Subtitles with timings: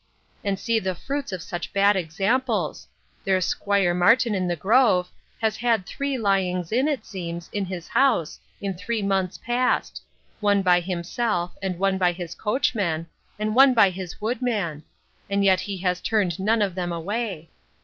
[0.43, 2.87] —And see the fruits of such bad examples!
[3.23, 7.65] There is 'Squire Martin in the grove, has had three lyings in, it seems, in
[7.65, 10.01] his house, in three months past;
[10.39, 13.05] one by himself; and one by his coachman;
[13.37, 14.81] and one by his woodman;
[15.29, 17.51] and yet he has turned none of them away.